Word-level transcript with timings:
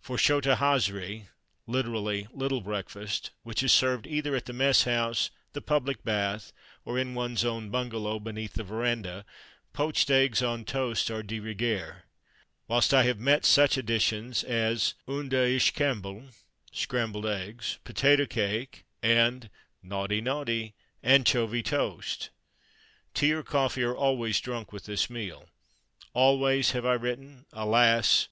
For 0.00 0.18
Chota 0.18 0.56
Hazri 0.56 1.28
(literally 1.68 2.26
"little 2.32 2.60
breakfast") 2.62 3.30
which 3.44 3.62
is 3.62 3.70
served 3.72 4.08
either 4.08 4.34
at 4.34 4.46
the 4.46 4.52
Mess 4.52 4.82
house, 4.82 5.30
the 5.52 5.60
public 5.62 6.02
Bath, 6.02 6.52
or 6.84 6.98
in 6.98 7.14
one's 7.14 7.44
own 7.44 7.70
bungalow, 7.70 8.18
beneath 8.18 8.54
the 8.54 8.64
verandah 8.64 9.24
poached 9.72 10.10
eggs 10.10 10.42
on 10.42 10.64
toast 10.64 11.12
are 11.12 11.22
de 11.22 11.38
rigueur, 11.38 12.02
whilst 12.66 12.92
I 12.92 13.04
have 13.04 13.20
met 13.20 13.44
such 13.44 13.76
additions 13.76 14.42
as 14.42 14.94
unda 15.06 15.46
ishcamble 15.46 16.30
(scrambled 16.72 17.26
eggs), 17.26 17.78
potato 17.84 18.26
cake, 18.26 18.84
and 19.00 19.48
(naughty, 19.80 20.20
naughty!) 20.20 20.74
anchovy 21.04 21.62
toast. 21.62 22.30
Tea 23.14 23.32
or 23.32 23.44
coffee 23.44 23.84
are 23.84 23.94
always 23.96 24.40
drunk 24.40 24.72
with 24.72 24.86
this 24.86 25.08
meal. 25.08 25.48
"Always," 26.14 26.72
have 26.72 26.84
I 26.84 26.94
written? 26.94 27.46
Alas! 27.52 28.26